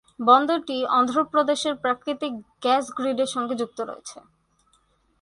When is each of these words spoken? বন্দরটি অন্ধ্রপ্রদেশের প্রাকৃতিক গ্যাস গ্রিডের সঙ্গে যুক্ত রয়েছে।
বন্দরটি 0.19 0.77
অন্ধ্রপ্রদেশের 0.89 1.73
প্রাকৃতিক 1.75 2.33
গ্যাস 2.61 2.85
গ্রিডের 2.97 3.29
সঙ্গে 3.35 3.55
যুক্ত 3.55 3.79
রয়েছে। 3.81 4.17